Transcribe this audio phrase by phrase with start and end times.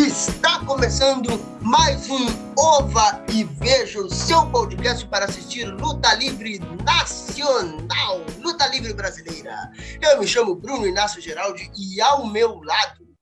[0.00, 1.28] Está começando
[1.60, 2.24] mais um
[2.56, 9.54] Ova e Veja, o seu podcast para assistir Luta Livre Nacional, Luta Livre Brasileira.
[10.00, 13.14] Eu me chamo Bruno Inácio Geraldi e ao meu lado,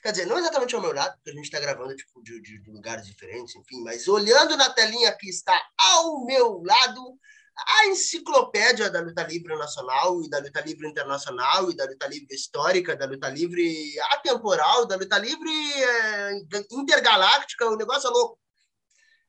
[0.00, 2.70] quer dizer, não exatamente ao meu lado, porque a gente está gravando tipo, de, de
[2.70, 7.18] lugares diferentes, enfim, mas olhando na telinha que está ao meu lado,
[7.66, 12.34] a enciclopédia da luta livre nacional e da luta livre internacional e da luta livre
[12.34, 16.32] histórica, da luta livre atemporal, da luta livre é,
[16.72, 18.38] intergaláctica, o negócio é louco.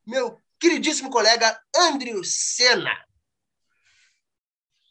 [0.06, 2.96] Meu queridíssimo colega Andrew Senna.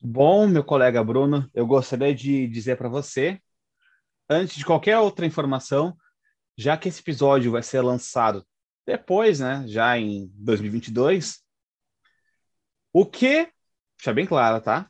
[0.02, 3.40] Bom, meu colega Bruno, eu gostaria de dizer para você,
[4.30, 5.96] antes de qualquer outra informação,
[6.58, 8.46] já que esse episódio vai ser lançado
[8.86, 11.40] depois, né, já em 2022,
[12.94, 13.52] o que,
[13.98, 14.90] deixa bem claro, tá?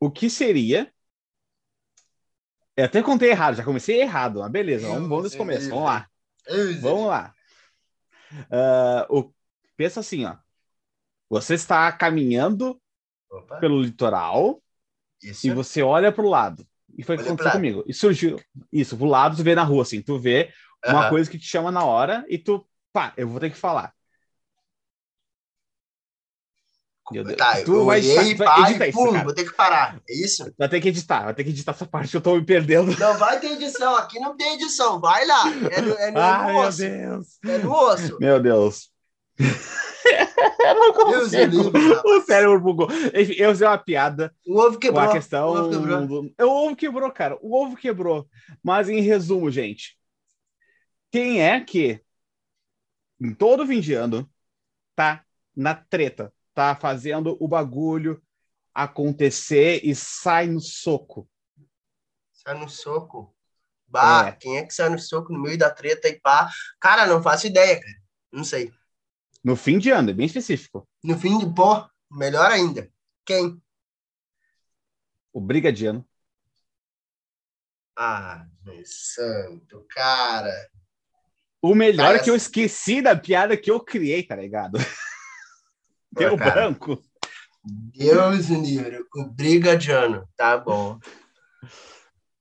[0.00, 0.92] O que seria.
[2.76, 6.08] Eu até contei errado, já comecei errado, mas beleza, vamos, vamos desse começo, vamos lá.
[6.80, 7.34] Vamos lá.
[8.32, 9.34] Uh, o,
[9.76, 10.36] pensa assim, ó.
[11.28, 12.80] Você está caminhando
[13.30, 13.58] Opa.
[13.58, 14.62] pelo litoral
[15.22, 15.46] isso.
[15.46, 16.66] e você olha para o lado.
[16.96, 17.84] E foi o que aconteceu comigo.
[17.86, 18.40] E surgiu
[18.72, 20.52] isso, pro lado, tu vê na rua, assim, tu vê
[20.86, 23.94] uma coisa que te chama na hora e tu, pá, eu vou ter que falar.
[27.12, 27.36] Meu Deus.
[27.36, 30.00] Tá, tu eu vai olhei, pá, e pum, isso, vou ter que parar.
[30.08, 30.52] É isso?
[30.58, 32.96] Vai ter que editar, vai ter que editar essa parte, eu tô me perdendo.
[32.98, 35.48] Não vai ter edição, aqui não tem edição, vai lá.
[35.70, 36.82] É no, é no, Ai, no osso.
[36.82, 37.38] Meu Deus.
[37.44, 38.18] É no osso.
[38.20, 38.90] Meu Deus.
[39.38, 41.70] eu não consigo.
[41.70, 42.88] Deus o cérebro bugou.
[43.14, 44.34] Enfim, eu usei uma piada.
[44.46, 45.04] O ovo quebrou.
[45.04, 45.48] Com a questão.
[45.48, 46.06] O ovo quebrou.
[46.06, 46.34] Do...
[46.40, 47.38] O ovo quebrou, cara.
[47.40, 48.28] O ovo quebrou.
[48.62, 49.96] Mas em resumo, gente.
[51.10, 52.00] Quem é que,
[53.20, 54.28] em todo vindiano,
[54.94, 55.24] tá
[55.56, 58.20] na treta tá fazendo o bagulho
[58.74, 61.30] acontecer e sai no soco.
[62.32, 63.32] Sai no soco?
[63.86, 64.32] Bah, é.
[64.32, 66.50] quem é que sai no soco no meio da treta e pá?
[66.80, 67.94] Cara, não faço ideia, cara.
[68.32, 68.72] Não sei.
[69.44, 70.84] No fim de ano, é bem específico.
[71.04, 72.90] No fim de, pô, melhor ainda.
[73.24, 73.62] Quem?
[75.32, 76.04] O Brigadiano.
[77.96, 80.68] Ah, meu santo, cara.
[81.62, 84.76] O melhor é que eu esqueci da piada que eu criei, tá ligado?
[86.12, 86.50] Deu cara.
[86.52, 87.02] branco.
[87.64, 89.04] Deus livre.
[89.14, 90.28] O Brigadiano.
[90.36, 90.98] Tá bom.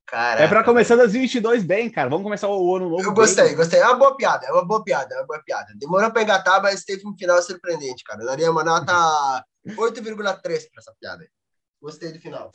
[0.05, 0.41] Caraca.
[0.41, 2.09] É para começar 2022 bem, cara.
[2.09, 3.03] Vamos começar o ano novo.
[3.03, 3.55] Eu gostei, bem.
[3.57, 3.79] gostei.
[3.79, 5.73] É uma boa piada, é uma boa piada, é uma boa piada.
[5.75, 8.21] Demorou para engatar, mas teve um final surpreendente, cara.
[8.21, 8.93] Eu daria uma nota
[9.67, 11.27] 8,3 para essa piada.
[11.81, 12.49] Gostei do final.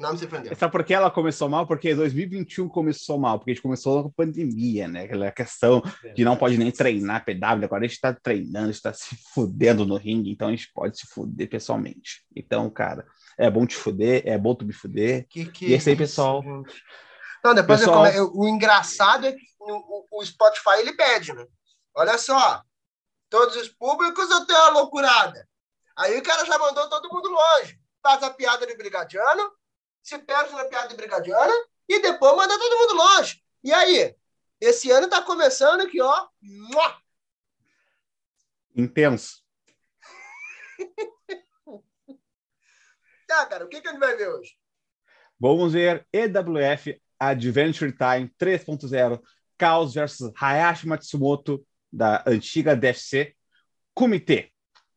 [0.00, 0.56] Não me surpreendeu.
[0.56, 1.66] Sabe por que ela começou mal?
[1.66, 5.02] Porque 2021 começou mal, porque a gente começou com a pandemia, né?
[5.02, 5.82] Aquela questão
[6.14, 9.96] de não pode nem treinar PW, agora a gente tá treinando, está se fudendo no
[9.96, 12.24] ringue, então a gente pode se fuder pessoalmente.
[12.34, 15.26] Então, cara, é bom te fuder, é bom tu me fuder.
[15.28, 16.42] Que, que e esse aí, pessoal.
[17.44, 18.06] Não, depois pessoal...
[18.06, 21.46] eu, o engraçado é que o, o Spotify ele pede, né?
[21.94, 22.62] Olha só,
[23.28, 25.46] todos os públicos eu tenho uma loucurada.
[25.96, 27.78] Aí o cara já mandou todo mundo longe.
[28.02, 29.52] Faz a piada de brigadiano,
[30.02, 31.52] se perde na piada de brigadiana
[31.88, 33.42] e depois manda todo mundo longe.
[33.62, 34.14] E aí?
[34.60, 36.28] Esse ano tá começando aqui, ó.
[38.76, 39.42] Intenso.
[43.26, 44.56] tá, cara, o que, que a gente vai ver hoje?
[45.38, 49.22] Vamos ver EWF Adventure Time 3.0
[49.56, 53.34] Caos versus Hayashi Matsumoto da antiga DFC
[53.94, 54.52] Comitê.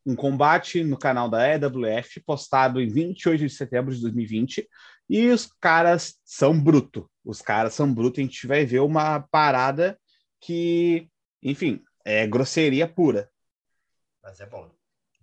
[0.06, 4.68] Um combate no canal da EWF postado em 28 de setembro de 2020
[5.10, 7.10] e os caras são bruto.
[7.24, 8.20] Os caras são bruto.
[8.20, 10.00] A gente vai ver uma parada
[10.42, 11.10] que,
[11.42, 13.30] enfim, é grosseria pura.
[14.22, 14.70] Mas é bom.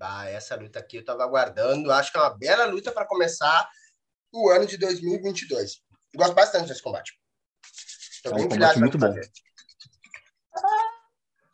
[0.00, 1.92] Ah, essa luta aqui eu tava aguardando.
[1.92, 3.68] Acho que é uma bela luta para começar
[4.32, 5.82] o ano de 2022.
[6.14, 7.12] Gosto bastante desse combate.
[8.22, 9.14] Tô é um combate muito bom.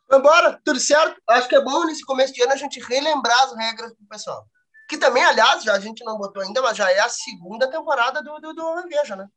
[0.09, 1.21] Vambora, tudo certo?
[1.27, 4.45] Acho que é bom nesse começo de ano a gente relembrar as regras pro pessoal.
[4.87, 8.23] Que também, aliás, já a gente não botou ainda, mas já é a segunda temporada
[8.23, 9.27] do, do, do Veja, né?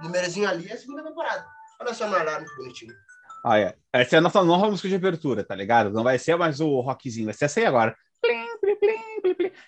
[0.00, 1.44] Númerozinho ali é a segunda temporada.
[1.80, 2.94] Olha só no alarme bonitinho.
[3.44, 3.76] Ah, é.
[3.92, 5.90] Essa é a nossa nova música de abertura, tá ligado?
[5.90, 7.96] Não vai ser mais o rockzinho, vai ser essa aí agora.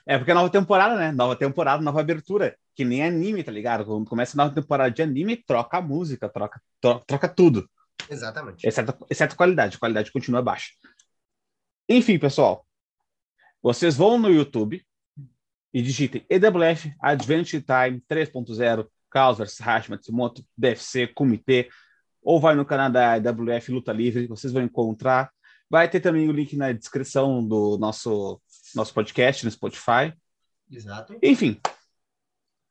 [0.06, 1.12] É porque é nova temporada, né?
[1.12, 2.56] Nova temporada, nova abertura.
[2.74, 3.84] Que nem anime, tá ligado?
[3.84, 7.68] Quando começa a nova temporada de anime, troca a música, troca, troca, troca tudo.
[8.08, 8.66] Exatamente.
[8.66, 9.76] Exceto, exceto qualidade.
[9.76, 10.72] A qualidade continua baixa.
[11.88, 12.66] Enfim, pessoal.
[13.62, 14.84] Vocês vão no YouTube,
[15.72, 21.68] e digitem EWF Adventure Time 3.0 Caos vs Hash Matsumoto DFC Comitê
[22.22, 25.30] ou vai no canal da EWF Luta Livre, vocês vão encontrar.
[25.70, 28.40] Vai ter também o link na descrição do nosso
[28.74, 30.12] nosso podcast no Spotify.
[30.70, 31.16] Exato.
[31.22, 31.58] Enfim,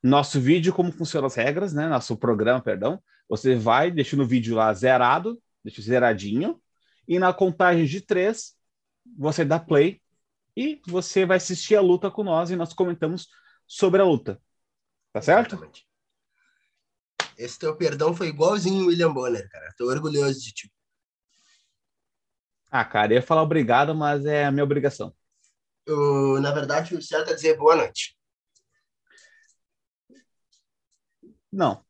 [0.02, 1.88] nosso vídeo, como funcionam as regras, né?
[1.88, 3.02] Nosso programa, perdão.
[3.28, 6.60] Você vai, deixa no vídeo lá zerado, deixa zeradinho,
[7.06, 8.54] e na contagem de três,
[9.16, 10.00] você dá play
[10.56, 13.28] e você vai assistir a luta com nós e nós comentamos
[13.66, 14.40] sobre a luta.
[15.12, 15.54] Tá certo?
[15.54, 15.86] Exatamente.
[17.36, 19.72] Esse teu perdão foi igualzinho o William Bonner, cara.
[19.76, 20.72] Tô orgulhoso de ti.
[22.70, 25.14] Ah, cara, eu ia falar obrigado, mas é a minha obrigação.
[25.86, 28.17] Eu, na verdade, o certo é dizer boa noite.
[31.52, 31.84] Não.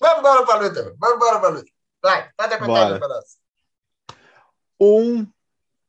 [0.00, 0.96] Vamos embora pra luta.
[0.98, 1.70] Vamos embora pra luta.
[2.02, 3.36] Vai, faz a contagem pra nós.
[4.80, 5.26] Um,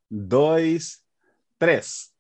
[0.10, 1.04] dois,
[1.60, 2.12] três.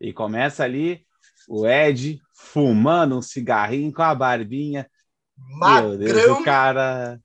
[0.00, 1.06] E começa ali
[1.48, 4.90] o Ed fumando um cigarrinho com a barbinha.
[5.36, 5.88] Magrão.
[5.90, 7.20] Meu Deus, o cara.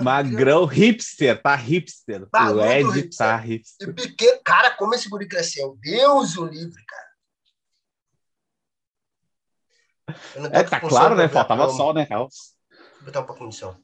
[0.00, 2.28] Magrão hipster, tá hipster.
[2.32, 3.26] O Ed hipster.
[3.26, 3.88] tá hipster.
[3.88, 5.76] E pequeno, cara, como esse guri cresceu.
[5.80, 7.13] Deus o livre, cara.
[10.52, 11.28] É, tá claro, né?
[11.28, 12.54] Faltava sol, né, Carlos?
[12.96, 13.76] Vou botar um pouquinho de som.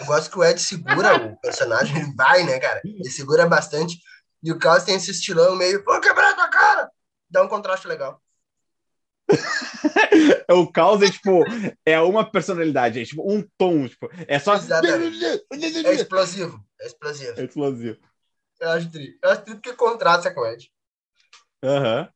[0.00, 2.80] Eu gosto que o Ed segura o personagem, ele vai, né, cara?
[2.84, 3.98] Ele segura bastante.
[4.42, 6.90] E o Carlos tem esse estilão meio, vou quebrar tua cara!
[7.28, 8.22] Dá um contraste legal.
[10.50, 11.44] O caos é tipo,
[11.84, 14.54] é uma personalidade, é tipo um tom, tipo, é só.
[14.54, 15.24] Exatamente.
[15.52, 16.64] É explosivo.
[16.80, 17.40] É explosivo.
[17.40, 17.98] É explosivo.
[18.60, 19.18] Eu acho tri.
[19.22, 20.70] Eu acho tri porque contrasta com o Ed.
[21.62, 22.00] Aham.
[22.00, 22.08] Uhum.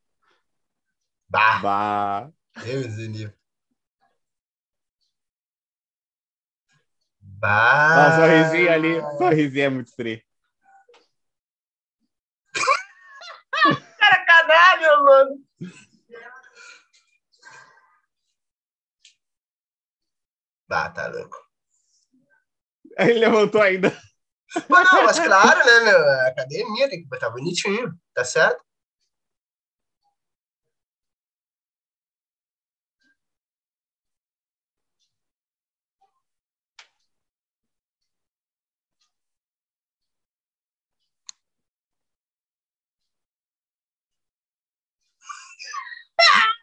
[1.29, 1.59] Bah.
[1.61, 2.31] Bah.
[2.62, 3.35] Deus do livro.
[7.20, 8.06] Bah.
[8.06, 10.23] Ah, sorrisinho ali, sorrisinho é muito tri.
[13.99, 15.41] Cara, canalha, mano.
[20.73, 21.37] Ah, tá louco.
[22.99, 23.93] Ele levantou ainda.
[24.69, 25.99] Mas não, mas claro, né, meu?
[25.99, 28.63] A academia tem que botar bonitinho, tá certo?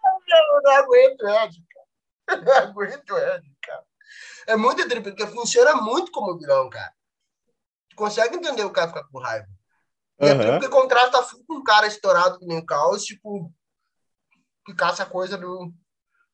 [0.55, 1.87] Eu não aguento Ed, cara.
[2.29, 3.88] Eu não aguento Ed, cara.
[4.47, 6.93] É muito triplo, porque funciona muito como vilão, cara.
[7.89, 9.47] Tu consegue entender o cara ficar com raiva.
[10.19, 10.41] E uhum.
[10.41, 13.53] é porque contrasta com um cara estourado que nem o caos, tipo,
[14.65, 15.73] que caça a coisa do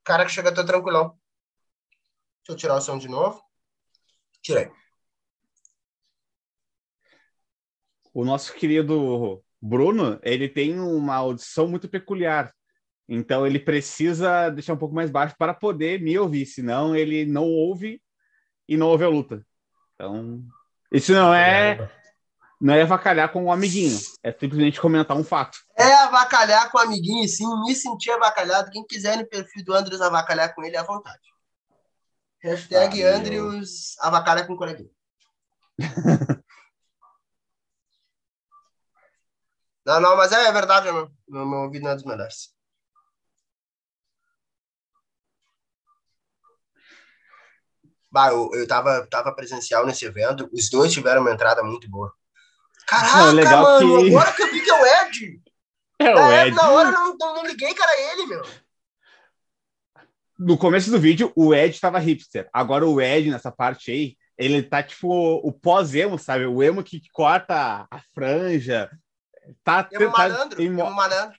[0.04, 1.18] cara que chega até tranquilão.
[2.40, 3.44] Deixa eu tirar o som de novo.
[4.42, 4.72] Tirei.
[8.14, 12.54] O nosso querido Bruno, ele tem uma audição muito peculiar.
[13.08, 17.46] Então ele precisa deixar um pouco mais baixo para poder me ouvir, senão ele não
[17.46, 18.02] ouve
[18.68, 19.46] e não ouve a luta.
[19.94, 20.44] Então,
[20.92, 21.90] isso não é
[22.60, 25.60] não é avacalhar com o um amiguinho, é simplesmente comentar um fato.
[25.78, 28.72] É avacalhar com o amiguinho, sim, me sentir avacalhado.
[28.72, 31.20] Quem quiser no perfil do Andrews avacalhar com ele, é à vontade.
[32.42, 34.90] Hashtag ah, Andrews avacalha com o coleguinha.
[39.86, 42.55] não, não, mas é, é verdade, meu, meu ouvido não é dos melhores.
[48.16, 52.14] Bah, eu, eu tava, tava presencial nesse evento, os dois tiveram uma entrada muito boa.
[52.88, 54.08] Caraca, não, legal mano, que...
[54.08, 55.42] agora que eu vi que é o Ed.
[56.00, 56.56] É o é, Ed.
[56.56, 58.42] Na hora eu não, não, não liguei que era ele, meu.
[60.40, 62.48] No começo do vídeo, o Ed tava hipster.
[62.54, 66.46] Agora o Ed, nessa parte aí, ele tá tipo o pós-emo, sabe?
[66.46, 68.90] O emo que corta a franja.
[69.62, 70.80] Tá, emo tá, malandro, emo...
[70.80, 71.38] emo malandro.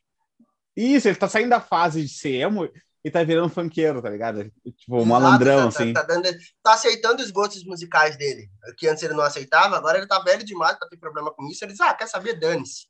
[0.76, 2.68] Isso, ele tá saindo da fase de ser emo
[3.06, 4.50] e tá virando funkeiro, tá ligado?
[4.78, 5.92] Tipo, um malandrão, tá, assim.
[5.92, 6.28] Tá, tá, dando,
[6.60, 10.42] tá, aceitando os gostos musicais dele, que antes ele não aceitava, agora ele tá velho
[10.42, 11.64] demais pra ter problema com isso.
[11.64, 12.34] Ele diz, ah, quer saber?
[12.34, 12.88] Dane-se.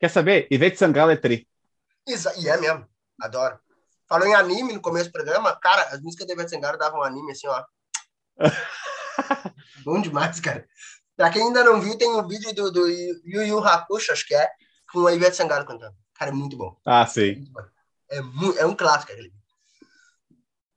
[0.00, 0.48] Quer saber?
[0.50, 1.46] Ivete Sangalo é tri.
[2.08, 2.88] Isso, e é mesmo,
[3.20, 3.60] adoro.
[4.08, 7.04] Falou em anime no começo do programa, cara, as músicas da Ivete Sangalo davam um
[7.04, 7.62] anime assim, ó.
[9.84, 10.66] Bom demais, cara.
[11.18, 14.34] Pra quem ainda não viu, tem um vídeo do, do Yu Yu Hakusho, acho que
[14.34, 14.48] é,
[14.90, 15.94] com a Ivete Sangalo cantando.
[16.14, 16.74] Cara, é muito bom.
[16.86, 17.44] Ah, sim.
[18.10, 18.20] É,
[18.62, 19.38] é um clássico aquele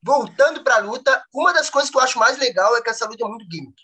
[0.03, 3.07] voltando para a luta, uma das coisas que eu acho mais legal é que essa
[3.07, 3.81] luta é muito gimmick.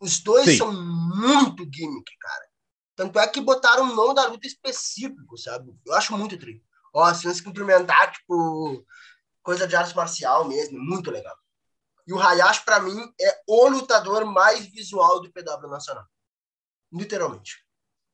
[0.00, 0.58] Os dois Sim.
[0.58, 2.48] são muito gimmick, cara.
[2.94, 5.72] Tanto é que botaram o nome da luta específico, sabe?
[5.84, 6.62] Eu acho muito tri.
[6.94, 8.84] Ó, se se cumprimentar, tipo,
[9.42, 11.36] coisa de arte marcial mesmo, muito legal.
[12.06, 16.06] E o Hayashi, para mim, é o lutador mais visual do PW Nacional.
[16.92, 17.64] Literalmente.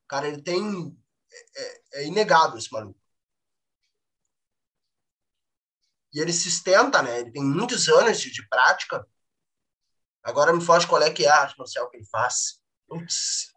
[0.08, 0.96] Cara, ele tem.
[1.30, 2.98] É, é, é inegável esse maluco.
[6.14, 7.20] E ele sustenta, né?
[7.20, 9.04] Ele tem muitos anos de, de prática.
[10.22, 12.62] Agora me foge qual é que é a arte marcial que ele faz.
[12.86, 13.52] Putz.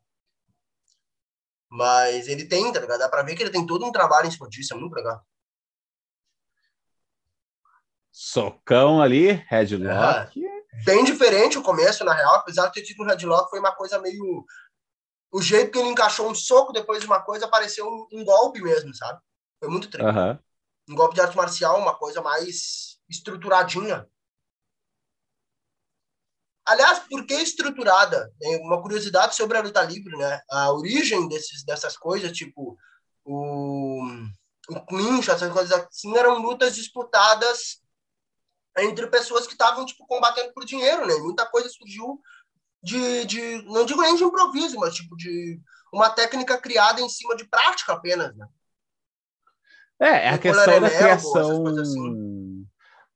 [1.70, 3.00] Mas ele tem, tá ligado?
[3.00, 5.22] Dá pra ver que ele tem todo um trabalho em cima disso, é muito legal.
[8.12, 10.44] Socão ali, headlock.
[10.44, 12.36] É, bem diferente o começo, na real.
[12.36, 14.44] Apesar de ter tido um headlock, foi uma coisa meio...
[15.32, 18.62] O jeito que ele encaixou um soco depois de uma coisa, pareceu um, um golpe
[18.62, 19.22] mesmo, sabe?
[19.60, 20.08] Foi muito triste.
[20.08, 20.40] Aham.
[20.88, 24.08] Um golpe de arte marcial, uma coisa mais estruturadinha.
[26.66, 28.34] Aliás, por que estruturada?
[28.40, 30.42] Tem uma curiosidade sobre a luta livre, né?
[30.50, 32.78] A origem desses, dessas coisas, tipo
[33.24, 34.02] o,
[34.70, 37.82] o clinch, essas coisas assim, eram lutas disputadas
[38.78, 41.16] entre pessoas que estavam tipo combatendo por dinheiro, né?
[41.16, 42.22] Muita coisa surgiu
[42.84, 45.60] de, de, não digo nem de improviso, mas tipo de
[45.92, 48.48] uma técnica criada em cima de prática apenas, né?
[50.00, 52.66] É, é a questão Color da criação assim.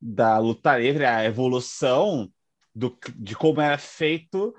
[0.01, 2.31] da luta livre, a evolução
[2.73, 4.55] do, de como era feito,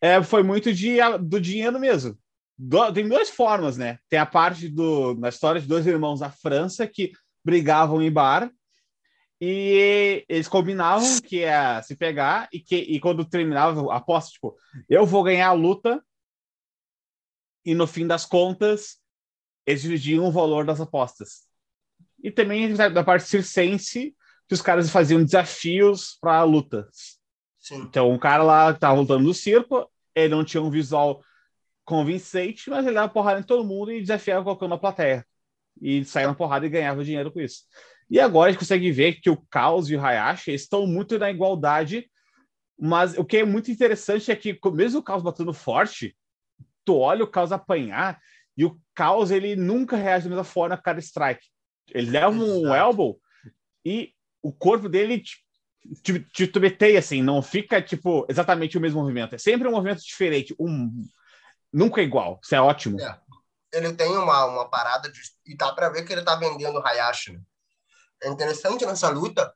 [0.00, 2.16] é, foi muito de, do dinheiro mesmo.
[2.56, 3.98] Do- tem duas formas, né?
[4.08, 7.12] Tem a parte do, na história de dois irmãos da França que
[7.44, 8.50] brigavam em bar
[9.40, 14.56] e eles combinavam que ia se pegar e que e quando terminava a aposta, tipo,
[14.88, 16.02] eu vou ganhar a luta
[17.64, 18.98] e no fim das contas
[19.66, 21.44] eles dividiam o valor das apostas.
[22.22, 24.14] E também da da parte circense,
[24.48, 27.18] que os caras faziam desafios para lutas.
[27.58, 27.82] Sim.
[27.82, 31.22] Então, um cara lá que tava lutando no circo, ele não tinha um visual
[31.84, 35.26] convincente, mas ele dava porrada em todo mundo e desafiava qualquer um na plateia.
[35.80, 37.62] E saía na porrada e ganhava dinheiro com isso.
[38.10, 41.30] E agora a gente consegue ver que o Caos e o Hayashi estão muito na
[41.30, 42.08] igualdade,
[42.78, 46.16] mas o que é muito interessante é que, mesmo o Caos batendo forte,
[46.84, 48.20] tu olha o Caos apanhar
[48.56, 51.46] e o Caos ele nunca reage da mesma forma a cada strike.
[51.92, 52.74] Ele leva um Exato.
[52.74, 53.20] elbow
[53.84, 55.44] e o corpo dele te,
[56.02, 59.34] te, te tubeteia, assim, não fica, tipo, exatamente o mesmo movimento.
[59.34, 61.04] É sempre um movimento diferente, um,
[61.72, 62.40] nunca é igual.
[62.42, 63.00] Isso é ótimo.
[63.00, 63.20] É.
[63.72, 66.86] Ele tem uma, uma parada de, e dá pra ver que ele tá vendendo o
[66.86, 67.40] Hayashi, né?
[68.22, 69.52] É interessante nessa luta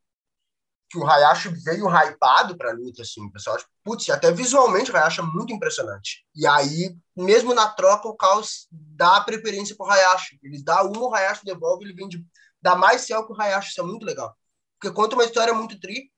[0.91, 4.97] que o Hayashi veio hypado pra luta, assim, o pessoal, tipo, putz, até visualmente o
[4.97, 6.25] Hayashi é muito impressionante.
[6.35, 10.39] E aí, mesmo na troca, o Caos dá a preferência pro Hayashi.
[10.43, 12.25] Ele dá uma, o Hayashi devolve, ele vem de,
[12.63, 14.35] dá mais céu que o Hayashi, isso é muito legal.
[14.81, 16.11] Porque conta uma história muito tri,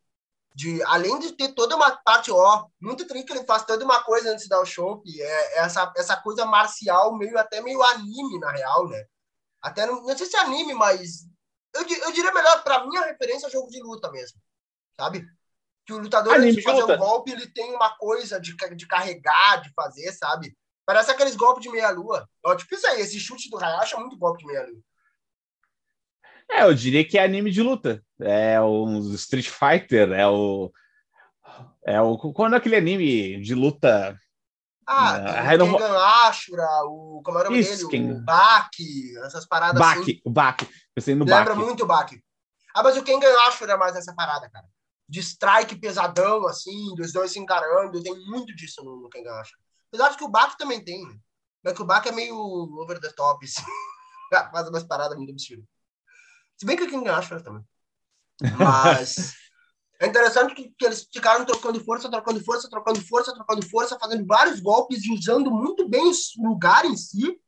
[0.54, 4.02] de, além de ter toda uma parte, ó, muito tri que ele faz toda uma
[4.02, 7.82] coisa antes de dar o show, que é essa, essa coisa marcial, meio até meio
[7.82, 9.04] anime, na real, né?
[9.62, 11.28] Até, não, não sei se é anime, mas
[11.74, 14.40] eu, eu diria melhor, pra mim, a referência é jogo de luta mesmo,
[15.00, 15.26] sabe?
[15.86, 16.94] Que o lutador, antes de fazer luta.
[16.94, 20.54] um golpe, ele tem uma coisa de, de carregar, de fazer, sabe?
[20.84, 22.28] Parece aqueles golpes de meia-lua.
[22.44, 24.80] Ó, Tipo isso aí, esse chute do Hayashi é muito golpe de meia-lua.
[26.50, 28.02] É, eu diria que é anime de luta.
[28.20, 30.70] É o Street Fighter, é o.
[31.86, 32.18] É o.
[32.18, 34.18] Quando é aquele anime de luta.
[34.86, 37.22] Ah, o não Kengan Ashura, o.
[37.24, 38.12] Como é o nome Isso, dele?
[38.12, 40.00] O Baki, essas paradas assim.
[40.00, 40.68] Baki, o Baki.
[40.92, 41.66] Pensei no Lembra Baki.
[41.66, 42.20] muito o Baki.
[42.74, 44.66] Ah, mas o Kengan Ashura é mais essa parada, cara.
[45.10, 48.02] De strike pesadão, assim, dos dois se encarando.
[48.02, 49.60] Tem muito disso no, no Kengan Ashura.
[49.88, 51.18] Apesar de que o Baki também tem, né?
[51.64, 53.62] Mas que o Baki é meio over the top, assim.
[54.52, 55.66] Faz umas paradas muito absurdas.
[56.56, 57.64] Se bem que o Kengan Ashura também.
[58.56, 59.34] Mas...
[60.02, 64.26] É interessante que, que eles ficaram trocando força, trocando força, trocando força, trocando força, fazendo
[64.26, 67.38] vários golpes e usando muito bem o lugar em si.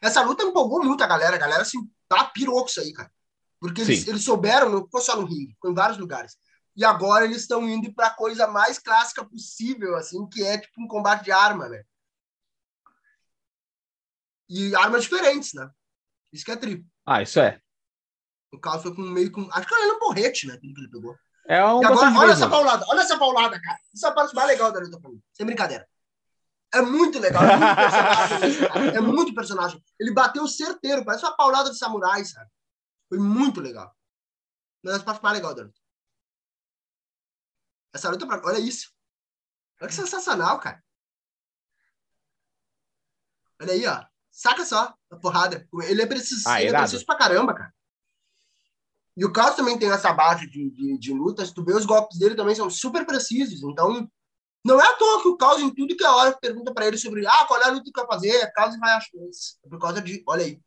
[0.00, 1.36] Essa luta empolgou muito a galera.
[1.36, 3.12] A galera assim, tá pirou com isso aí, cara.
[3.60, 6.38] Porque eles, eles souberam, não ficou só no ringue, ficou em vários lugares.
[6.78, 10.80] E agora eles estão indo para a coisa mais clássica possível, assim, que é tipo
[10.80, 11.82] um combate de arma, né?
[14.48, 15.68] E armas diferentes, né?
[16.32, 16.86] Isso que é tri.
[17.04, 17.60] Ah, isso é.
[18.52, 19.48] O Carlos foi com meio com.
[19.52, 20.56] Acho que era no porrete, né?
[20.56, 21.18] Tudo que ele pegou.
[21.48, 23.78] É um E agora, olha essa paulada, olha essa paulada, cara.
[23.92, 25.20] Isso é a parte mais legal da luta pra mim.
[25.32, 25.84] Sem brincadeira.
[26.72, 28.94] É muito legal, é muito personagem.
[28.94, 29.84] É muito personagem.
[29.98, 32.48] Ele bateu certeiro, parece uma paulada de samurai, sabe?
[33.08, 33.92] Foi muito legal.
[34.84, 35.87] Uma das partes mais legais da luta.
[37.98, 38.40] Essa luta, pra...
[38.44, 38.92] olha isso.
[39.80, 40.82] Olha que sensacional, cara.
[43.60, 44.04] Olha aí, ó.
[44.30, 45.68] Saca só a porrada.
[45.82, 47.74] Ele é preciso, Ah, ele é preciso pra caramba, cara.
[49.16, 51.50] E o Caos também tem essa base de, de, de lutas.
[51.50, 53.60] Tu vê os golpes dele também são super precisos.
[53.64, 54.08] Então,
[54.64, 56.96] não é à toa que o Caos, em tudo que é hora, pergunta pra ele
[56.96, 59.58] sobre ah, qual é a luta que vai fazer, Caos e vai achar isso.
[59.64, 60.22] É por causa de.
[60.24, 60.62] Olha aí.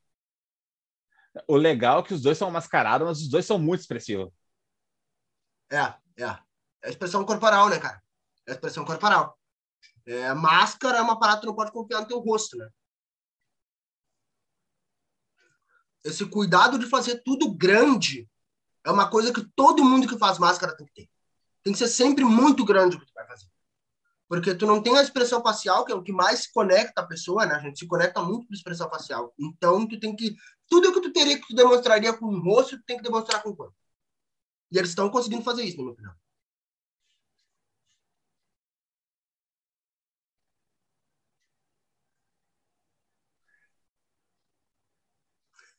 [1.47, 4.29] O legal é que os dois são mascarados, mas os dois são muito expressivos.
[5.71, 6.37] É, é.
[6.83, 8.01] É expressão corporal, né, cara?
[8.47, 9.37] É expressão corporal.
[10.05, 12.69] É, máscara é uma parada que não pode confiar no teu rosto, né?
[16.03, 18.27] Esse cuidado de fazer tudo grande
[18.83, 21.09] é uma coisa que todo mundo que faz máscara tem que ter.
[21.63, 23.47] Tem que ser sempre muito grande o que tu vai fazer.
[24.27, 27.45] Porque tu não tem a expressão facial, que é o que mais conecta a pessoa,
[27.45, 27.55] né?
[27.55, 29.33] A gente se conecta muito com a expressão facial.
[29.37, 30.35] Então, tu tem que...
[30.67, 33.49] Tudo que tu teria que tu demonstraria com o rosto, tu tem que demonstrar com
[33.49, 33.75] o corpo.
[34.71, 36.15] E eles estão conseguindo fazer isso, na minha opinião.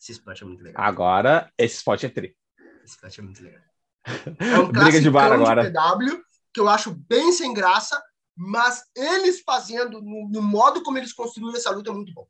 [0.03, 0.85] Esse spot é muito legal.
[0.85, 2.37] Agora, esse spot é tri.
[2.83, 3.63] Esse spot é muito legal.
[4.41, 5.63] É um Briga de bar agora.
[5.63, 6.21] de PW
[6.53, 8.03] que eu acho bem sem graça,
[8.37, 12.29] mas eles fazendo no, no, modo como eles construíram essa luta é muito bom.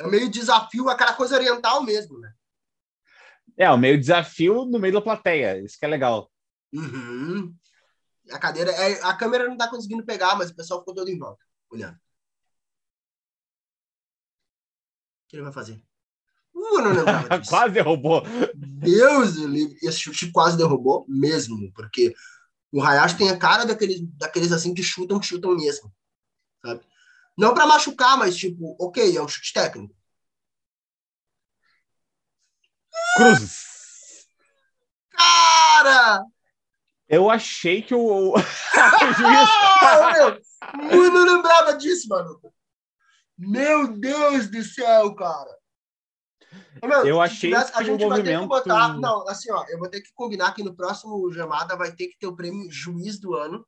[0.00, 2.32] É meio desafio, aquela coisa oriental mesmo, né?
[3.58, 6.32] É, o meio desafio no meio da plateia, isso que é legal.
[6.72, 7.54] Uhum.
[8.30, 11.18] A cadeira, é, a câmera não tá conseguindo pegar, mas o pessoal ficou todo em
[11.18, 11.96] volta, olhando.
[11.96, 11.98] O
[15.28, 15.89] que ele vai fazer?
[16.60, 17.50] Uh, não lembrava disso.
[17.50, 18.22] quase derrubou.
[18.54, 19.36] Deus,
[19.82, 22.14] esse chute quase derrubou mesmo, porque
[22.70, 25.90] o Hayashi tem a cara daqueles, daqueles assim que chutam, que chutam mesmo.
[26.64, 26.82] Sabe?
[27.36, 29.94] Não para machucar, mas tipo, ok, é um chute técnico.
[33.16, 34.26] Cruzes.
[35.10, 36.24] Cara!
[37.08, 38.38] Eu achei que o, o
[39.16, 39.48] juiz.
[40.12, 42.40] Meu, eu não lembrava disso, mano.
[43.36, 45.59] Meu Deus do céu, cara.
[46.82, 48.98] Meu, eu achei tivesse, a gente vai ter que botar.
[48.98, 52.18] Não, assim, ó, eu vou ter que combinar que no próximo Jamada vai ter que
[52.18, 53.66] ter o prêmio Juiz do Ano,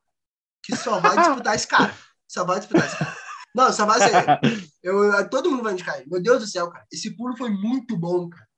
[0.63, 1.95] que só vai disputar esse cara.
[2.27, 3.17] Só vai disputar esse cara.
[3.55, 4.41] Não, só vai ser.
[4.83, 6.11] Eu, todo mundo vai indicar ele.
[6.11, 6.85] Meu Deus do céu, cara.
[6.91, 8.49] Esse pulo foi muito bom, cara.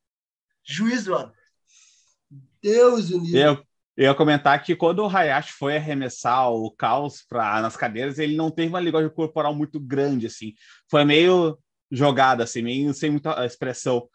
[0.64, 1.32] Juiz do ano.
[2.62, 3.36] Deus unido.
[3.36, 3.62] Eu,
[3.96, 8.36] eu ia comentar que quando o Hayashi foi arremessar o caos pra, nas cadeiras, ele
[8.36, 10.54] não teve uma linguagem corporal muito grande, assim.
[10.90, 11.58] Foi meio
[11.94, 14.08] jogada, assim, meio sem muita expressão.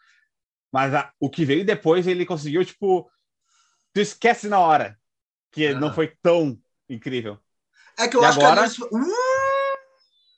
[0.72, 3.10] Mas a, o que veio depois, ele conseguiu, tipo,
[3.92, 4.98] tu esquece na hora
[5.50, 7.38] que não foi tão incrível.
[7.98, 8.68] É que eu e acho agora...
[8.68, 8.82] que.
[8.92, 9.40] Hum!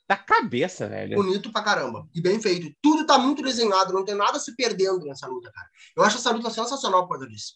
[0.07, 1.15] Da cabeça, velho.
[1.15, 2.07] Bonito pra caramba.
[2.13, 2.75] E bem feito.
[2.81, 5.67] Tudo tá muito desenhado, não tem nada se perdendo nessa luta, cara.
[5.95, 7.55] Eu acho essa luta sensacional por causa disso.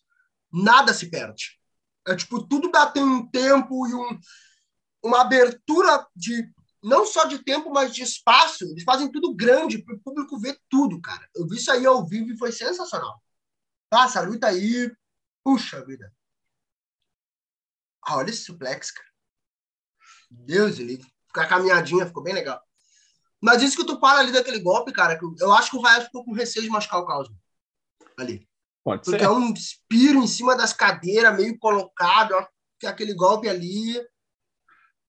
[0.51, 1.59] Nada se perde.
[2.07, 4.19] É tipo, tudo dá tem um tempo e um,
[5.03, 6.49] uma abertura de
[6.83, 8.65] não só de tempo, mas de espaço.
[8.65, 11.27] Eles fazem tudo grande para o público ver tudo, cara.
[11.35, 13.21] Eu vi isso aí ao vivo e foi sensacional.
[13.89, 14.91] Passa, a luta aí.
[15.43, 16.13] Puxa vida.
[18.03, 19.07] Ah, olha esse suplex, cara.
[20.29, 20.77] Deus.
[20.77, 22.61] Ficar a caminhadinha ficou bem legal.
[23.41, 26.25] Mas isso que tu fala ali daquele golpe, cara, eu acho que o Raias ficou
[26.25, 27.29] com receio de machucar o Caos.
[28.17, 28.47] Ali.
[28.83, 29.25] Pode Porque ser.
[29.25, 32.47] é um espiro em cima das cadeiras, meio colocado, ó,
[32.79, 34.01] que aquele golpe ali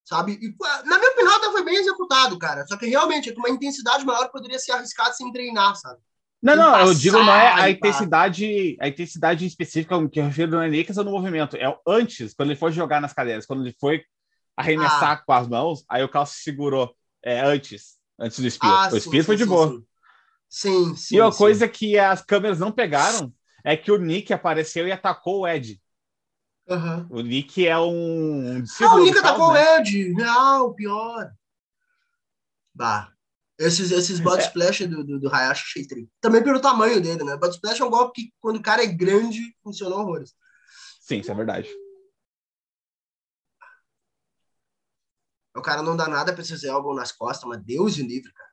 [0.09, 0.38] sabe?
[0.40, 0.55] E,
[0.87, 2.66] na minha opinião, até foi bem executado, cara.
[2.66, 6.01] Só que realmente, com uma intensidade maior, poderia ser arriscado sem treinar, sabe?
[6.42, 10.53] Não, sem não, eu digo não é a intensidade, a intensidade específica que eu refiro
[10.53, 13.62] não é nem questão do movimento, é antes, quando ele foi jogar nas cadeiras, quando
[13.62, 14.03] ele foi
[14.57, 15.16] arremessar ah.
[15.25, 18.88] com as mãos, aí o Carlos segurou é, antes, antes do Spear.
[18.88, 19.83] Ah, o Spear foi de sim, boa.
[20.49, 21.16] Sim, sim.
[21.16, 21.38] E uma sim.
[21.38, 23.33] coisa que as câmeras não pegaram
[23.64, 25.81] é que o Nick apareceu e atacou o Ed.
[26.68, 27.07] Uhum.
[27.09, 28.62] O Nick é um.
[28.83, 29.61] Ah, o Nick atacou né?
[29.61, 30.12] o Ed.
[30.12, 31.33] Real, pior.
[32.74, 33.11] Bah.
[33.59, 34.46] Esses, esses body é.
[34.46, 36.09] splash do, do, do Hayashi achei tri.
[36.20, 37.37] Também pelo tamanho dele, né?
[37.37, 40.35] Body splash é um golpe que, quando o cara é grande, funciona horrores.
[41.00, 41.68] Sim, isso é verdade.
[45.57, 48.48] O cara não dá nada pra esses elbow nas costas, mas Deus o livre, cara.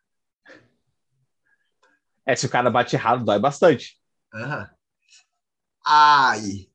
[2.25, 4.01] É, se o cara bate errado, dói bastante.
[4.33, 4.67] Uhum.
[5.85, 6.67] Ai.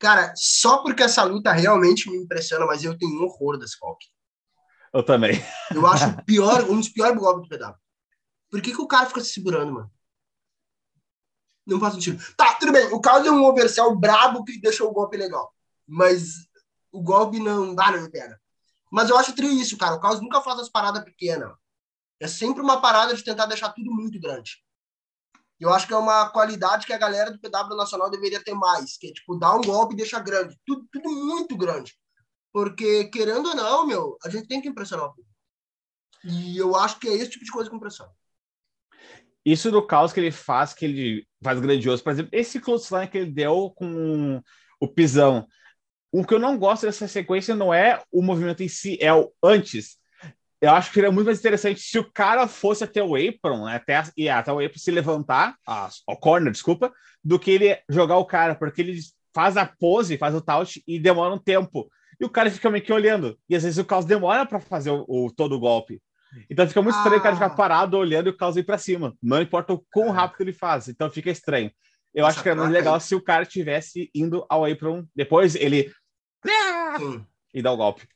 [0.00, 4.06] Cara, só porque essa luta realmente me impressiona, mas eu tenho um horror desse golpe.
[4.94, 5.32] Eu também.
[5.74, 7.78] Eu acho pior, um dos piores golpes do PW.
[8.50, 9.92] Por que, que o cara fica se segurando, mano?
[11.66, 12.20] Não faz sentido.
[12.34, 12.86] Tá, tudo bem.
[12.86, 15.54] O caso é um oversell brabo que deixou o golpe legal.
[15.86, 16.48] Mas
[16.90, 18.40] o golpe não dá, não me pega.
[18.90, 19.96] Mas eu acho trio isso, cara.
[19.96, 21.52] O caos nunca faz as paradas pequenas.
[22.18, 24.64] É sempre uma parada de tentar deixar tudo muito grande.
[25.60, 28.96] Eu acho que é uma qualidade que a galera do PW Nacional deveria ter mais,
[28.96, 30.58] que é tipo, dar um golpe e deixar grande.
[30.64, 31.94] Tudo, tudo muito grande.
[32.50, 35.30] Porque, querendo ou não, meu, a gente tem que impressionar o público.
[36.24, 38.10] E eu acho que é esse tipo de coisa que impressiona.
[39.44, 42.02] Isso do caos que ele faz, que ele faz grandioso.
[42.02, 44.42] Por exemplo, esse clothesline que ele deu com
[44.80, 45.46] o pisão.
[46.10, 49.32] O que eu não gosto dessa sequência não é o movimento em si, é o
[49.42, 49.99] antes
[50.60, 53.76] eu acho que seria muito mais interessante se o cara fosse até o apron, né,
[53.76, 56.92] até, e até o apron se levantar, a, o corner, desculpa,
[57.24, 59.00] do que ele jogar o cara, porque ele
[59.34, 61.90] faz a pose, faz o touch e demora um tempo.
[62.20, 63.38] E o cara fica meio que olhando.
[63.48, 66.02] E às vezes o Caos demora para fazer o, o, todo o golpe.
[66.50, 66.98] Então fica muito ah.
[66.98, 67.56] estranho o cara ficar ah.
[67.56, 69.14] parado olhando e o Caos ir para cima.
[69.22, 70.88] Não importa o quão rápido ele faz.
[70.88, 71.70] Então fica estranho.
[72.12, 75.92] Eu acho que era mais legal se o cara tivesse indo ao apron depois, ele
[77.54, 78.06] e dá o golpe.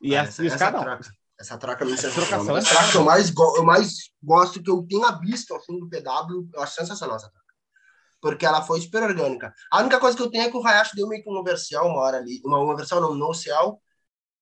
[0.00, 0.84] E, Ah, essa, essa, os essa caras não.
[0.84, 2.56] troca, essa troca é muito Essa sensacional.
[2.56, 5.88] é Essa troca que eu mais, eu mais gosto que eu tenha visto assim, do
[5.88, 7.42] PW, eu acho sensacional essa troca.
[8.20, 9.52] Porque ela foi super orgânica.
[9.70, 11.84] A única coisa que eu tenho é que o Hayashi deu meio que um oversell
[11.86, 12.40] uma hora ali.
[12.44, 13.82] Uma oversell não, no céu.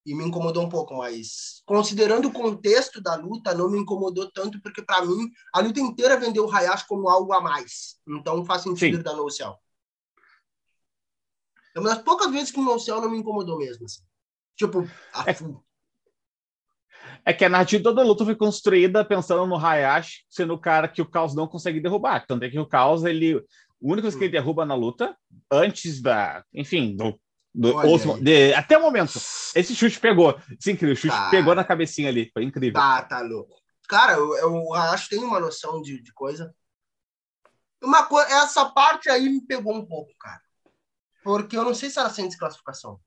[0.03, 4.59] E me incomodou um pouco, mas considerando o contexto da luta, não me incomodou tanto,
[4.59, 7.99] porque para mim a luta inteira vendeu o Hayashi como algo a mais.
[8.07, 9.03] Então faz sentido Sim.
[9.03, 9.55] dar no céu.
[11.75, 13.85] É uma das poucas vezes que o no céu não me incomodou mesmo.
[13.85, 14.01] Assim.
[14.55, 15.37] Tipo, a É-.
[17.25, 20.87] É que a narrativa toda a luta foi construída pensando no Hayashi sendo o cara
[20.87, 22.25] que o Caos não consegue derrubar.
[22.25, 23.35] Tanto é que o Caos, ele.
[23.79, 25.15] O único que ele derruba na luta,
[25.51, 26.43] antes da.
[26.53, 27.19] Enfim, do.
[27.53, 27.73] do
[28.21, 29.19] de- até o momento.
[29.55, 30.39] Esse chute pegou.
[30.59, 30.93] Sim, incrível.
[30.93, 31.29] O chute Cara.
[31.29, 32.29] pegou na cabecinha ali.
[32.33, 32.79] Foi incrível.
[32.79, 33.59] Tá, tá louco.
[33.87, 36.53] Cara, eu, eu, o Hayashi tem uma noção de, de coisa.
[37.83, 40.39] Uma coisa, essa parte aí me pegou um pouco, cara.
[41.23, 42.99] Porque eu não sei se era sem desclassificação.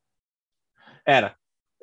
[1.07, 1.37] Era.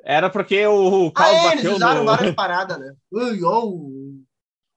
[0.04, 2.06] Era porque o Ah, Caos é, eles bateu usaram no.
[2.06, 2.94] várias paradas, né?
[3.12, 4.24] Ui, ui,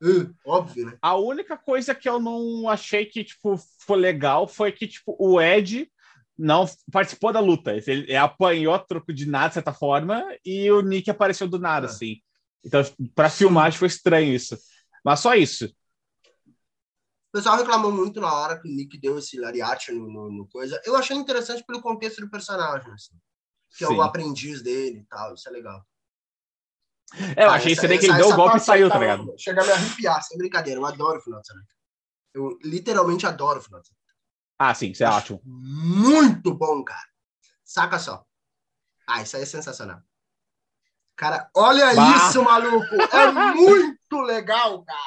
[0.04, 0.98] ui, óbvio, né?
[1.02, 5.42] A única coisa que eu não achei que tipo foi legal foi que tipo o
[5.42, 5.90] Ed
[6.38, 7.74] não participou da luta.
[7.88, 11.90] Ele, apanhou troco de nada de certa forma e o Nick apareceu do nada Ah.
[11.90, 12.18] assim.
[12.64, 12.82] Então
[13.16, 14.58] para filmagem foi estranho isso.
[15.04, 15.66] Mas só isso.
[17.30, 20.48] O pessoal reclamou muito na hora que o Nick deu esse lariate no, no, no
[20.48, 20.80] coisa.
[20.86, 23.14] Eu achei interessante pelo contexto do personagem, assim.
[23.78, 23.96] Que é Sim.
[23.96, 25.34] o aprendiz dele e tal.
[25.34, 25.86] Isso é legal.
[27.38, 29.06] É, eu Ah, achei isso daí que ele deu o golpe e saiu, tá tava-
[29.06, 29.36] ligado?
[29.38, 30.80] Chega a me arrepiar, sem brincadeira.
[30.80, 31.68] Eu adoro o final de semana.
[32.34, 34.06] Eu literalmente adoro o final de semana.
[34.58, 35.42] Ah, sim, isso é ótimo.
[35.44, 37.08] Muito bom, cara.
[37.64, 38.26] Saca só.
[39.08, 40.02] Ah, isso aí é sensacional.
[41.16, 42.28] Cara, olha Bah.
[42.30, 42.96] isso, maluco.
[42.96, 45.00] É muito legal, cara.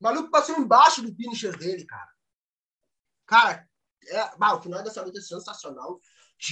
[0.00, 2.08] O maluco passou embaixo do finisher dele, cara.
[3.26, 3.68] Cara,
[4.06, 4.36] é...
[4.36, 6.00] bah, o final dessa luta é sensacional.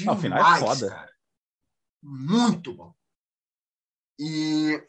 [0.05, 0.91] Não, o final é demais, foda.
[0.91, 1.16] Cara.
[2.09, 2.95] Muito bom.
[4.19, 4.81] E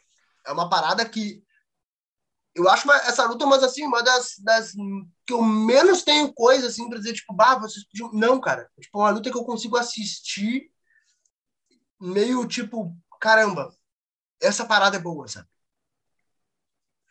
[0.45, 1.43] é uma parada que
[2.56, 4.73] eu acho uma- essa luta, mas assim, uma das, das
[5.25, 7.84] que eu menos tenho coisa assim pra dizer, tipo, bah, vocês.
[8.13, 8.69] Não, cara.
[8.77, 10.71] É, Tipo, uma luta que eu consigo assistir
[11.99, 13.73] meio tipo, caramba,
[14.41, 15.47] essa parada é boa, sabe?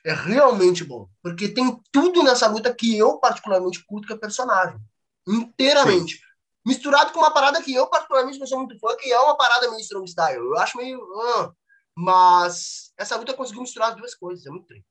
[0.04, 1.08] É realmente bom.
[1.22, 4.78] Porque tem tudo nessa luta que eu particularmente curto, que é personagem.
[5.26, 6.20] Inteiramente.
[6.66, 9.70] Misturado com uma parada que eu particularmente não sou muito fã, que é uma parada
[9.70, 10.38] meio strong style.
[10.38, 11.00] Eu acho meio.
[11.38, 11.52] ah,
[11.96, 14.44] mas essa luta conseguiu misturar as duas coisas.
[14.44, 14.84] É muito triste.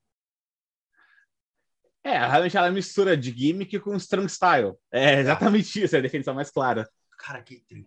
[2.01, 4.75] É, realmente ela mistura de gimmick com strong style.
[4.89, 6.89] É exatamente isso, é a definição mais clara.
[7.17, 7.85] Cara, que tri.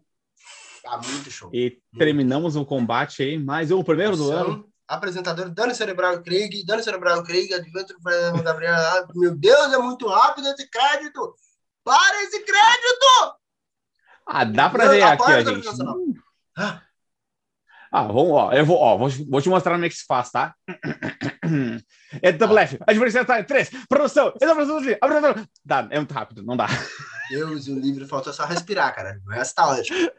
[0.83, 1.51] Tá muito show.
[1.55, 4.72] E terminamos o combate aí, mais um primeiro do São ano.
[4.87, 7.98] Apresentador Dani Cerebral Craig, Dani Cerebral Craig, Adventure
[8.42, 8.74] Gabriel.
[8.74, 11.35] Ah, Meu Deus, é muito rápido esse crédito!
[11.85, 13.38] Para esse crédito!
[14.29, 15.64] Ah, dá pra ver aqui, apoio ó, a gente.
[15.67, 15.97] Nacional.
[16.57, 16.83] Ah,
[17.91, 20.31] Ah, vamos, ó, eu vou, ó, vou, vou te mostrar como é que se faz,
[20.31, 20.55] tá?
[22.23, 25.47] É double F, adversário, três, produção, é produção, apresentador.
[25.64, 26.67] Dá, é muito rápido, não dá.
[27.31, 29.21] Deus, o livro faltou só respirar, cara.
[29.27, 30.11] O resto tá ótimo.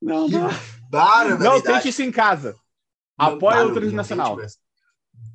[0.00, 0.48] Não Que dá.
[0.90, 1.42] barbaridade.
[1.44, 2.54] Não tente isso em casa.
[3.18, 4.36] Não Apoia o não, turismo não nacional.
[4.36, 4.60] mesmo.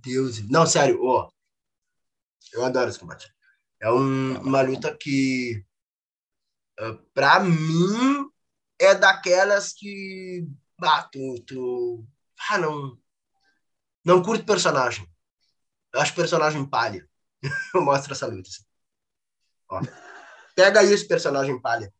[0.04, 0.50] Deus.
[0.50, 1.30] Não, sério, ó.
[2.54, 3.28] Eu adoro esse combate.
[3.82, 5.64] É um- uma luta que,
[6.80, 8.30] ah, pra mim,
[8.80, 10.48] é daquelas que.
[10.82, 12.06] Ah, tu, tu-
[12.50, 12.98] Ah, não.
[14.04, 15.08] Não curto personagem.
[15.94, 17.08] Eu acho personagem palha.
[17.74, 18.50] Eu mostro essa luta.
[18.50, 18.64] assim.
[19.70, 19.82] Ó.
[20.56, 21.94] Pega aí esse personagem palha.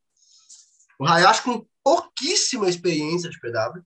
[1.00, 3.84] O Hayashi com pouquíssima experiência de PW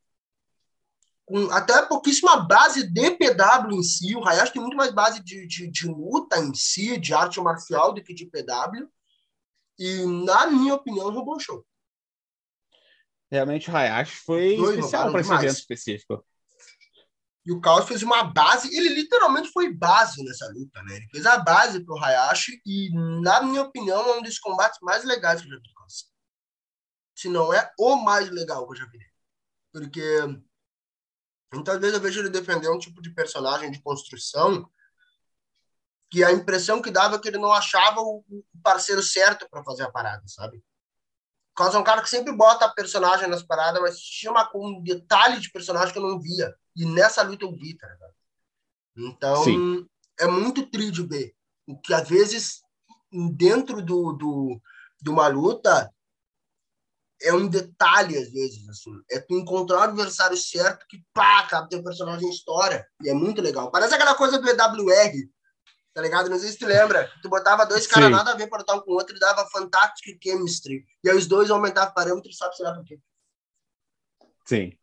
[1.28, 4.16] com até pouquíssima base de PW em si.
[4.16, 7.94] O Hayashi tem muito mais base de, de, de luta em si, de arte marcial,
[7.94, 8.88] do que de PW.
[9.78, 11.66] E, na minha opinião, roubou o show.
[13.30, 15.44] Realmente o Hayashi foi Dois especial para esse demais.
[15.44, 16.26] evento específico.
[17.46, 20.98] E o Caos fez uma base, ele literalmente foi base nessa luta, né?
[20.98, 22.90] Ele fez a base pro Hayashi e,
[23.22, 26.12] na minha opinião, é um dos combates mais legais que eu já vi do Caos.
[27.16, 29.00] Se não é o mais legal que eu já vi.
[29.72, 30.20] Porque
[31.54, 34.70] muitas vezes eu vejo ele defender um tipo de personagem de construção
[36.10, 38.24] que a impressão que dava é que ele não achava o
[38.64, 40.64] parceiro certo para fazer a parada, sabe?
[41.56, 45.40] Caos é um cara que sempre bota personagem nas paradas, mas tinha uma, um detalhe
[45.40, 46.54] de personagem que eu não via.
[46.76, 48.14] E nessa luta eu vi, tá ligado?
[48.96, 49.88] Então, Sim.
[50.20, 51.34] é muito tri de ver.
[51.66, 52.62] O que às vezes,
[53.36, 54.62] dentro do, do,
[55.02, 55.92] de uma luta,
[57.22, 58.92] é um detalhe, às vezes, assim.
[59.10, 62.88] É tu encontrar o adversário certo que, pá, cara, teu personagem história.
[63.02, 63.72] E é muito legal.
[63.72, 65.28] Parece aquela coisa do EWR,
[65.98, 66.30] tá ligado?
[66.30, 67.12] Não sei se tu lembra.
[67.24, 70.20] Tu botava dois caras nada a ver para um com o outro e dava fantastic
[70.22, 70.86] chemistry.
[71.04, 73.00] E aí os dois aumentavam parâmetros, sabe, sei lá por quê.
[74.46, 74.78] Sim.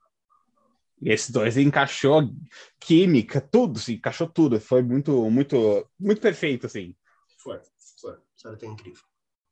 [1.00, 2.35] E esses dois encaixou
[2.81, 4.61] química, tudo, sim, encaixou tudo.
[4.61, 6.96] Foi muito, muito, muito perfeito, assim.
[7.38, 7.61] Foi,
[8.00, 8.18] foi.
[8.37, 9.05] Essa luta é incrível.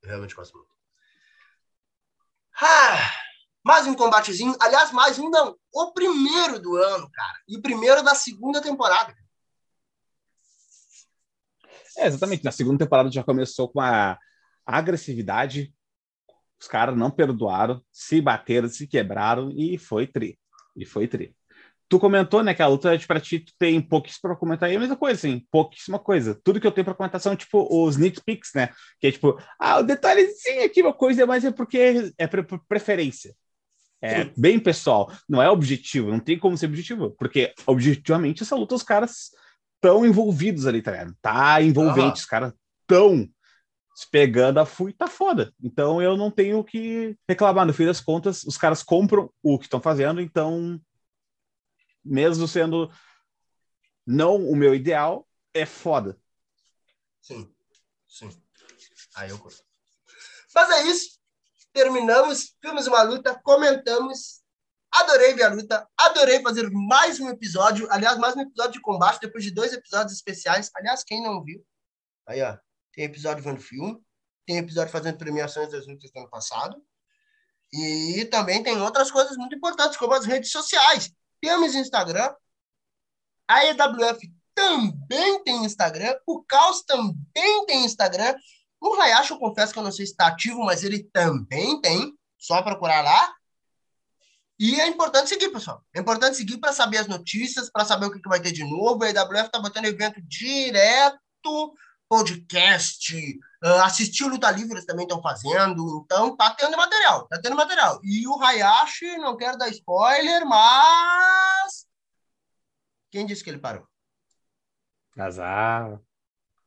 [0.03, 0.73] Eu realmente gosto muito.
[2.61, 3.09] Ah,
[3.65, 4.57] mais um combatezinho.
[4.61, 5.57] Aliás, mais um não.
[5.73, 7.39] O primeiro do ano, cara.
[7.47, 9.15] E o primeiro da segunda temporada.
[11.99, 12.45] É, exatamente.
[12.45, 14.19] Na segunda temporada já começou com a
[14.67, 15.73] agressividade.
[16.61, 20.39] Os caras não perdoaram, se bateram, se quebraram e foi tri.
[20.77, 21.35] E foi tri.
[21.89, 24.75] Tu comentou, né, que a luta de pra ti tu tem pouquíssimo pra comentar aí,
[24.75, 26.41] é a mesma coisa, assim, pouquíssima coisa.
[26.43, 28.71] Tudo que eu tenho pra comentar são, tipo, os nitpicks, né?
[28.99, 33.35] Que é tipo, ah, o detalhezinho aqui, uma coisa, mas é porque é por preferência.
[34.01, 34.33] É Sim.
[34.37, 38.83] bem pessoal, não é objetivo, não tem como ser objetivo, porque objetivamente essa luta os
[38.83, 39.31] caras
[39.83, 41.15] tão envolvidos ali, tá ligado?
[41.21, 42.55] Tá envolvente, os caras
[42.87, 43.29] tão
[43.95, 45.53] se pegando a fui, tá foda.
[45.63, 47.67] Então eu não tenho o que reclamar.
[47.67, 50.81] No fim das contas, os caras compram o que estão fazendo, então,
[52.03, 52.91] mesmo sendo
[54.07, 56.17] não o meu ideal, é foda.
[57.21, 57.53] Sim,
[58.09, 58.31] sim.
[59.17, 59.63] Aí eu curto.
[60.55, 61.21] Mas é isso.
[61.73, 64.42] Terminamos, vimos uma luta, comentamos
[64.95, 69.21] Adorei ver a luta, adorei fazer mais um episódio, aliás, mais um episódio de combate,
[69.21, 70.71] depois de dois episódios especiais.
[70.77, 71.65] Aliás, quem não viu,
[72.27, 72.59] aí ó,
[72.93, 73.99] tem episódio vendo filme,
[74.47, 76.77] tem episódio fazendo premiações das lutas do ano passado,
[77.73, 81.11] e também tem outras coisas muito importantes, como as redes sociais.
[81.41, 82.35] Temos Instagram,
[83.49, 88.35] a EWF também tem Instagram, o Caos também tem Instagram,
[88.79, 92.13] o Hayashi, eu confesso que eu não sei se está ativo, mas ele também tem,
[92.39, 93.35] só procurar lá.
[94.63, 95.85] E é importante seguir, pessoal.
[95.93, 98.63] É importante seguir para saber as notícias, para saber o que, que vai ter de
[98.63, 99.03] novo.
[99.03, 101.75] A EWF está botando evento direto,
[102.09, 103.13] podcast,
[103.61, 106.05] uh, assistir o Luta Livre eles também estão fazendo.
[106.05, 107.99] Então, tá tendo material, tá tendo material.
[108.05, 111.89] E o Hayashi, não quero dar spoiler, mas.
[113.11, 113.85] Quem disse que ele parou?
[115.19, 116.01] Azar.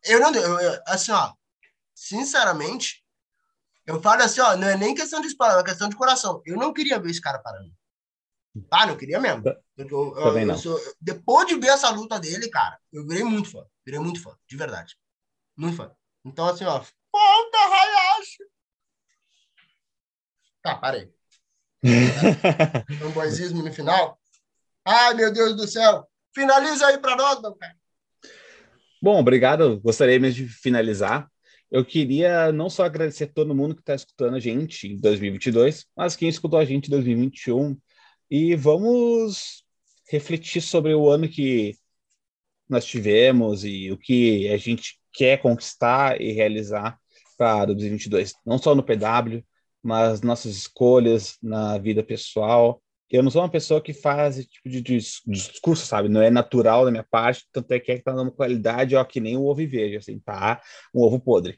[0.04, 0.36] Eu não.
[0.36, 1.32] Eu, eu, assim, ó.
[1.94, 3.06] Sinceramente,
[3.86, 6.42] eu falo assim, ó, não é nem questão de spoiler, é questão de coração.
[6.46, 7.74] Eu não queria ver esse cara parando.
[8.72, 9.44] Ah, não queria mesmo.
[9.78, 13.66] Eu, eu, eu, sou, depois de ver essa luta dele, cara, eu virei muito fã.
[13.86, 14.96] Virei muito fã, de verdade.
[15.58, 15.92] Muito fã.
[16.24, 18.44] Então, assim, ó, falta Hayashi.
[20.62, 21.14] Tá, parei.
[23.06, 24.20] um boizismo no final.
[24.84, 26.08] Ai, meu Deus do céu.
[26.34, 27.76] Finaliza aí para nós, meu cara.
[29.02, 29.80] Bom, obrigado.
[29.82, 31.30] Gostaria mesmo de finalizar.
[31.70, 35.86] Eu queria não só agradecer a todo mundo que está escutando a gente em 2022,
[35.96, 37.78] mas quem escutou a gente em 2021
[38.30, 39.64] e vamos
[40.10, 41.76] refletir sobre o ano que
[42.68, 47.00] nós tivemos e o que a gente quer conquistar e realizar
[47.38, 49.44] para 2022, não só no PW,
[49.84, 52.82] mas nossas escolhas na vida pessoal.
[53.10, 56.10] Eu não sou uma pessoa que faz esse tipo de discurso, sabe?
[56.10, 59.04] Não é natural da minha parte, tanto é que é que tá numa qualidade, ó,
[59.06, 60.62] que nem o ovo e veja, assim, tá?
[60.94, 61.58] Um ovo podre.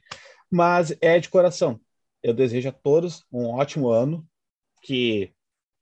[0.50, 1.80] Mas é de coração.
[2.22, 4.26] Eu desejo a todos um ótimo ano,
[4.82, 5.32] que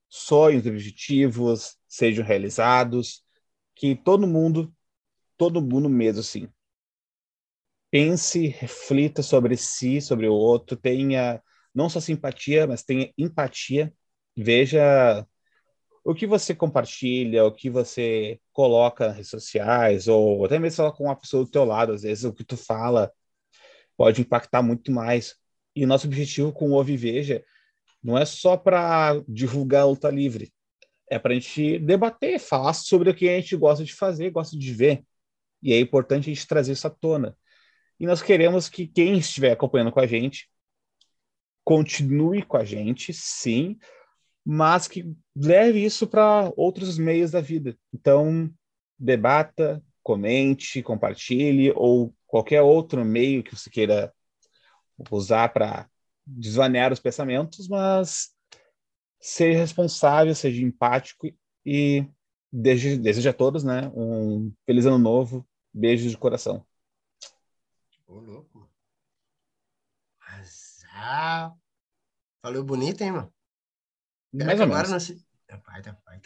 [0.09, 3.25] sonhos e objetivos sejam realizados,
[3.75, 4.73] que todo mundo,
[5.37, 6.49] todo mundo mesmo assim,
[7.90, 11.42] pense, reflita sobre si, sobre o outro, tenha
[11.75, 13.92] não só simpatia, mas tenha empatia,
[14.37, 15.27] veja
[16.05, 20.92] o que você compartilha, o que você coloca nas redes sociais, ou até mesmo falar
[20.92, 23.12] com uma pessoa do teu lado, às vezes o que tu fala
[23.97, 25.37] pode impactar muito mais.
[25.75, 27.45] E nosso objetivo com o Ouve Veja
[28.03, 30.53] não é só para divulgar a luta livre,
[31.11, 34.57] é para a gente debater, falar sobre o que a gente gosta de fazer, gosta
[34.57, 35.05] de ver.
[35.63, 37.37] E é importante a gente trazer isso à tona.
[37.99, 40.49] E nós queremos que quem estiver acompanhando com a gente
[41.65, 43.77] continue com a gente, sim,
[44.45, 47.77] mas que leve isso para outros meios da vida.
[47.93, 48.49] Então,
[48.97, 54.13] debata, comente, compartilhe ou qualquer outro meio que você queira
[55.11, 55.89] usar para
[56.27, 58.35] desvanear os pensamentos, mas
[59.21, 61.29] seja responsável, seja empático
[61.65, 62.07] e
[62.53, 66.67] desejo, desejo a todos, né, um feliz ano novo, beijos de coração.
[68.07, 68.71] Ô, louco.
[70.21, 71.55] Azar.
[72.43, 73.33] Falou bonito, hein, mano?
[74.33, 74.91] Mais ou menos.
[74.91, 75.17] Não sei...
[75.49, 76.21] É tá pai.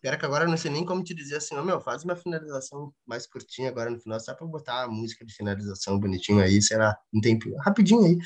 [0.00, 2.14] Pior que agora eu não sei nem como te dizer assim, oh, meu, faz uma
[2.14, 6.62] finalização mais curtinha agora no final, só pra botar a música de finalização bonitinho aí,
[6.62, 8.18] sei lá, um tempo, rapidinho aí.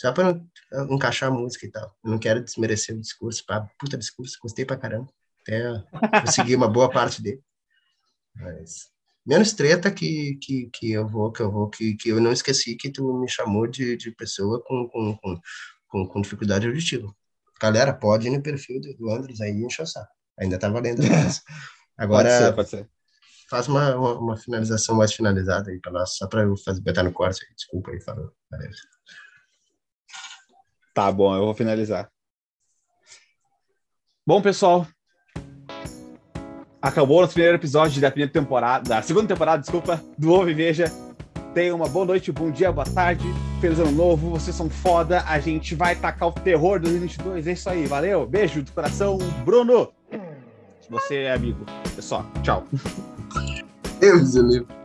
[0.00, 0.40] Só pra
[0.88, 1.94] encaixar a música e tal.
[2.02, 5.12] Eu não quero desmerecer o discurso, pá, puta discurso, gostei pra caramba.
[5.42, 5.62] Até
[6.22, 7.42] consegui uma boa parte dele.
[8.34, 8.88] Mas
[9.26, 12.76] menos treta que, que, que eu vou, que eu vou, que, que eu não esqueci
[12.76, 15.40] que tu me chamou de, de pessoa com, com, com,
[15.86, 17.14] com, com dificuldade auditiva.
[17.60, 19.84] Galera, pode ir no perfil do Andros aí e encher.
[20.38, 21.02] Ainda tá valendo.
[21.98, 22.90] Agora, pode ser, pode ser.
[23.50, 27.02] faz uma, uma, uma finalização mais finalizada aí pra nós, só pra eu fazer, botar
[27.02, 27.44] no corte.
[27.44, 27.54] aí.
[27.54, 28.32] Desculpa aí, falou.
[28.50, 28.70] Valeu.
[30.92, 32.10] Tá bom, eu vou finalizar.
[34.26, 34.86] Bom, pessoal.
[36.82, 40.86] Acabou o nosso primeiro episódio da primeira temporada, da segunda temporada, desculpa, do Ouve Veja.
[41.52, 43.24] Tenha uma boa noite, bom dia, boa tarde.
[43.60, 45.22] Feliz ano novo, vocês são foda.
[45.26, 47.46] A gente vai tacar o terror 2022.
[47.46, 48.26] É isso aí, valeu.
[48.26, 49.92] Beijo do coração, Bruno.
[50.88, 51.66] Você é amigo.
[51.98, 52.24] É só.
[52.42, 52.64] Tchau.
[54.00, 54.79] Deus, eu lembro.